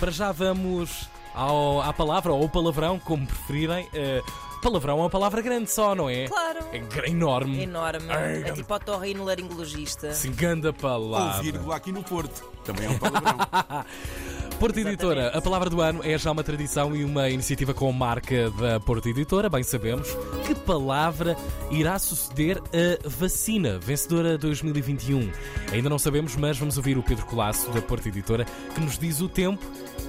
Para 0.00 0.10
já 0.10 0.32
vamos 0.32 1.10
ao, 1.34 1.82
à 1.82 1.92
palavra, 1.92 2.32
ou 2.32 2.42
ao 2.42 2.48
palavrão, 2.48 2.98
como 2.98 3.26
preferirem. 3.26 3.84
Uh, 3.88 4.60
palavrão 4.62 4.98
é 4.98 5.02
uma 5.02 5.10
palavra 5.10 5.42
grande 5.42 5.70
só, 5.70 5.94
não 5.94 6.08
é? 6.08 6.26
Claro. 6.26 6.60
É 6.72 7.10
enorme. 7.10 7.62
Enorme. 7.62 8.10
Ai, 8.10 8.42
é 8.42 8.52
tipo 8.52 8.72
otorrinolaringologista. 8.74 10.12
Sim, 10.14 10.32
grande 10.32 10.72
palavra. 10.72 11.36
Ou 11.36 11.42
vírgula 11.42 11.76
aqui 11.76 11.92
no 11.92 12.02
Porto. 12.02 12.50
Também 12.64 12.86
é 12.86 12.90
um 12.90 12.98
palavrão. 12.98 13.36
Porto 14.60 14.78
Editora, 14.78 15.28
a 15.28 15.40
palavra 15.40 15.70
do 15.70 15.80
ano 15.80 16.02
é 16.04 16.18
já 16.18 16.30
uma 16.30 16.44
tradição 16.44 16.94
e 16.94 17.02
uma 17.02 17.30
iniciativa 17.30 17.72
com 17.72 17.90
marca 17.92 18.50
da 18.50 18.78
Porto 18.78 19.08
Editora. 19.08 19.48
Bem 19.48 19.62
sabemos 19.62 20.06
que 20.46 20.54
palavra 20.54 21.34
irá 21.70 21.98
suceder 21.98 22.58
a 22.58 23.08
vacina 23.08 23.78
vencedora 23.78 24.36
2021. 24.36 25.32
Ainda 25.72 25.88
não 25.88 25.98
sabemos, 25.98 26.36
mas 26.36 26.58
vamos 26.58 26.76
ouvir 26.76 26.98
o 26.98 27.02
Pedro 27.02 27.24
Colasso 27.24 27.70
da 27.70 27.80
Porto 27.80 28.06
Editora 28.06 28.44
que 28.74 28.80
nos 28.82 28.98
diz 28.98 29.22
o 29.22 29.30
tempo 29.30 29.64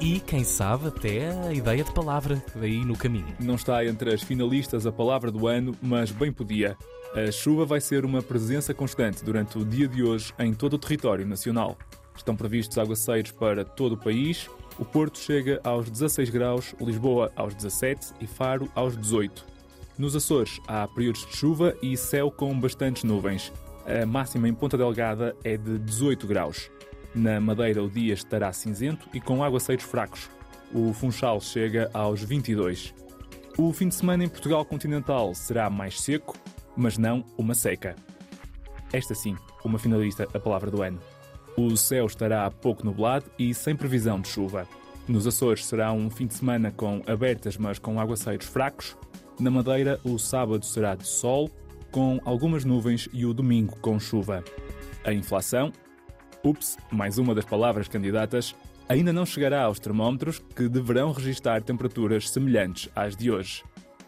e, 0.00 0.18
quem 0.18 0.42
sabe, 0.42 0.88
até 0.88 1.30
a 1.46 1.54
ideia 1.54 1.84
de 1.84 1.94
palavra 1.94 2.44
daí 2.56 2.84
no 2.84 2.96
caminho. 2.96 3.32
Não 3.38 3.54
está 3.54 3.86
entre 3.86 4.12
as 4.12 4.24
finalistas 4.24 4.88
a 4.88 4.90
palavra 4.90 5.30
do 5.30 5.46
ano, 5.46 5.72
mas 5.80 6.10
bem 6.10 6.32
podia. 6.32 6.76
A 7.14 7.30
chuva 7.30 7.64
vai 7.64 7.80
ser 7.80 8.04
uma 8.04 8.20
presença 8.20 8.74
constante 8.74 9.24
durante 9.24 9.56
o 9.56 9.64
dia 9.64 9.86
de 9.86 10.02
hoje 10.02 10.34
em 10.36 10.52
todo 10.52 10.74
o 10.74 10.78
território 10.78 11.24
nacional. 11.24 11.78
Estão 12.16 12.36
previstos 12.36 12.78
aguaceiros 12.78 13.32
para 13.32 13.64
todo 13.64 13.92
o 13.92 13.98
país. 13.98 14.48
O 14.78 14.84
Porto 14.84 15.18
chega 15.18 15.60
aos 15.64 15.90
16 15.90 16.30
graus, 16.30 16.74
Lisboa 16.80 17.32
aos 17.36 17.54
17 17.54 18.14
e 18.20 18.26
Faro 18.26 18.70
aos 18.74 18.96
18. 18.96 19.44
Nos 19.98 20.16
Açores 20.16 20.60
há 20.66 20.86
períodos 20.88 21.26
de 21.26 21.36
chuva 21.36 21.76
e 21.82 21.96
céu 21.96 22.30
com 22.30 22.58
bastantes 22.58 23.04
nuvens. 23.04 23.52
A 23.86 24.06
máxima 24.06 24.48
em 24.48 24.54
Ponta 24.54 24.76
Delgada 24.78 25.36
é 25.44 25.56
de 25.56 25.78
18 25.78 26.26
graus. 26.26 26.70
Na 27.14 27.40
Madeira 27.40 27.82
o 27.82 27.90
dia 27.90 28.14
estará 28.14 28.52
cinzento 28.52 29.08
e 29.12 29.20
com 29.20 29.44
aguaceiros 29.44 29.84
fracos. 29.84 30.30
O 30.72 30.92
Funchal 30.94 31.40
chega 31.40 31.90
aos 31.92 32.22
22. 32.22 32.94
O 33.58 33.70
fim 33.72 33.88
de 33.88 33.94
semana 33.94 34.24
em 34.24 34.28
Portugal 34.28 34.64
continental 34.64 35.34
será 35.34 35.68
mais 35.68 36.00
seco, 36.00 36.34
mas 36.74 36.96
não 36.96 37.22
uma 37.36 37.54
seca. 37.54 37.94
Esta 38.92 39.14
sim, 39.14 39.36
uma 39.62 39.78
finalista 39.78 40.26
a 40.32 40.40
palavra 40.40 40.70
do 40.70 40.82
ano. 40.82 40.98
O 41.56 41.76
céu 41.76 42.06
estará 42.06 42.50
pouco 42.50 42.84
nublado 42.84 43.26
e 43.38 43.52
sem 43.52 43.76
previsão 43.76 44.20
de 44.20 44.28
chuva. 44.28 44.66
Nos 45.06 45.26
Açores 45.26 45.66
será 45.66 45.92
um 45.92 46.08
fim 46.08 46.26
de 46.26 46.34
semana 46.34 46.70
com 46.70 47.02
abertas, 47.06 47.56
mas 47.56 47.78
com 47.78 48.00
aguaceiros 48.00 48.46
fracos. 48.46 48.96
Na 49.38 49.50
Madeira, 49.50 50.00
o 50.04 50.18
sábado 50.18 50.64
será 50.64 50.94
de 50.94 51.06
sol, 51.06 51.50
com 51.90 52.20
algumas 52.24 52.64
nuvens, 52.64 53.08
e 53.12 53.26
o 53.26 53.34
domingo 53.34 53.76
com 53.80 53.98
chuva. 53.98 54.42
A 55.04 55.12
inflação, 55.12 55.72
ups, 56.44 56.76
mais 56.90 57.18
uma 57.18 57.34
das 57.34 57.44
palavras 57.44 57.88
candidatas, 57.88 58.54
ainda 58.88 59.12
não 59.12 59.26
chegará 59.26 59.64
aos 59.64 59.78
termómetros, 59.78 60.40
que 60.54 60.68
deverão 60.68 61.12
registrar 61.12 61.62
temperaturas 61.62 62.30
semelhantes 62.30 62.88
às 62.94 63.16
de 63.16 63.30
hoje. 63.30 63.62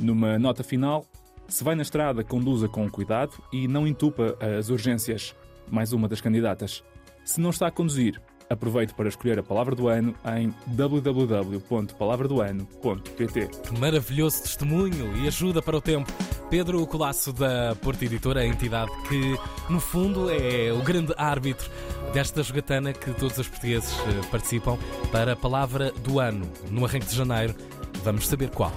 Numa 0.00 0.38
nota 0.38 0.64
final, 0.64 1.06
se 1.46 1.62
vai 1.62 1.74
na 1.74 1.82
estrada, 1.82 2.24
conduza 2.24 2.68
com 2.68 2.90
cuidado 2.90 3.32
e 3.52 3.68
não 3.68 3.86
entupa 3.86 4.36
as 4.58 4.70
urgências. 4.70 5.34
Mais 5.70 5.92
uma 5.92 6.08
das 6.08 6.20
candidatas. 6.20 6.82
Se 7.28 7.40
não 7.42 7.50
está 7.50 7.66
a 7.66 7.70
conduzir, 7.70 8.18
aproveite 8.48 8.94
para 8.94 9.06
escolher 9.06 9.38
a 9.38 9.42
palavra 9.42 9.76
do 9.76 9.86
ano 9.86 10.14
em 10.38 10.50
www.palavradoano.pt. 10.68 13.50
Maravilhoso 13.78 14.44
testemunho 14.44 15.14
e 15.14 15.28
ajuda 15.28 15.60
para 15.60 15.76
o 15.76 15.82
tempo. 15.82 16.10
Pedro 16.48 16.86
Colasso 16.86 17.30
da 17.34 17.76
Porta 17.82 18.06
Editora, 18.06 18.40
a 18.40 18.46
entidade 18.46 18.90
que, 19.06 19.38
no 19.68 19.78
fundo, 19.78 20.30
é 20.30 20.72
o 20.72 20.82
grande 20.82 21.12
árbitro 21.18 21.70
desta 22.14 22.42
jogatana 22.42 22.94
que 22.94 23.10
todos 23.10 23.36
os 23.36 23.46
portugueses 23.46 23.92
eh, 23.92 24.26
participam 24.30 24.78
para 25.12 25.34
a 25.34 25.36
palavra 25.36 25.92
do 25.92 26.18
ano. 26.18 26.50
No 26.70 26.86
arranque 26.86 27.08
de 27.08 27.14
janeiro, 27.14 27.54
vamos 28.02 28.26
saber 28.26 28.48
qual. 28.48 28.72